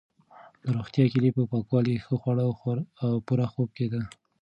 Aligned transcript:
د 0.63 0.65
روغتیا 0.75 1.05
کلي 1.13 1.29
په 1.37 1.43
پاکوالي، 1.51 1.95
ښه 2.05 2.15
خواړه 2.21 2.43
او 3.03 3.13
پوره 3.25 3.47
خوب 3.53 3.69
کې 3.77 3.87
ده. 3.93 4.01